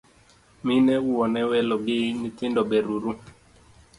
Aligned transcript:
Mine, 0.65 0.95
wuone, 1.05 1.41
welo 1.49 1.75
gi 1.85 1.97
nyithindo 2.21 2.61
ber 2.69 2.85
uru? 2.95 3.11